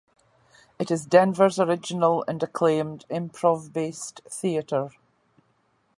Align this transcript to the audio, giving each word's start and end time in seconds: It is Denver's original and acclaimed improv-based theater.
It 0.79 0.89
is 0.89 1.05
Denver's 1.05 1.59
original 1.59 2.25
and 2.27 2.41
acclaimed 2.41 3.05
improv-based 3.11 4.21
theater. 4.27 4.89